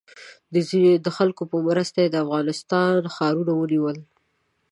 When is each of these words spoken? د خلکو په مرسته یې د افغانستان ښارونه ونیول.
د 1.05 1.07
خلکو 1.17 1.43
په 1.51 1.57
مرسته 1.67 1.97
یې 2.03 2.09
د 2.11 2.15
افغانستان 2.25 2.95
ښارونه 3.15 3.53
ونیول. 3.55 3.97